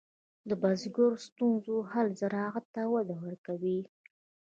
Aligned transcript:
د 0.49 0.51
بزګر 0.61 1.11
د 1.19 1.23
ستونزو 1.25 1.75
حل 1.91 2.07
زراعت 2.21 2.65
ته 2.75 2.81
وده 2.93 3.15
ورکوي. 3.25 3.79